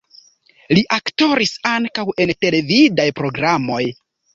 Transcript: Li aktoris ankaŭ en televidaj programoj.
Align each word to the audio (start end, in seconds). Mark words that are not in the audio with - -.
Li 0.77 0.83
aktoris 0.97 1.53
ankaŭ 1.75 2.09
en 2.27 2.37
televidaj 2.43 3.11
programoj. 3.23 3.85